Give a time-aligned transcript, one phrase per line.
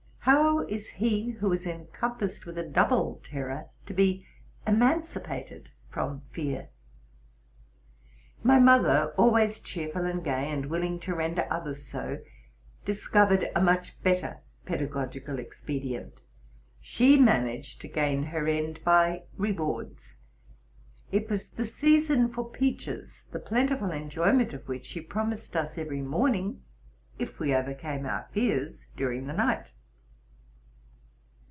[0.25, 4.27] How is he who is encompassed with a double terror to be
[4.67, 6.69] emancipated from fear?
[8.43, 12.19] My mother, always cheerful and gay, and willing to render others.so,
[12.85, 16.21] discovered a much better pedagogical expedient.
[16.79, 20.17] She managed to gain her end by rewards.
[21.11, 25.79] It was the season for peaches, the plenti ful enjoyment of which she promised us
[25.79, 26.61] every morning
[27.17, 29.73] if we overcame our fears during the night.